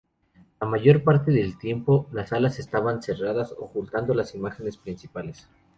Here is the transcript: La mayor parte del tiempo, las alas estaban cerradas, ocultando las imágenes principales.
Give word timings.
La 0.59 0.65
mayor 0.65 1.03
parte 1.03 1.29
del 1.31 1.59
tiempo, 1.59 2.07
las 2.11 2.33
alas 2.33 2.57
estaban 2.57 3.03
cerradas, 3.03 3.51
ocultando 3.59 4.15
las 4.15 4.33
imágenes 4.33 4.75
principales. 4.77 5.47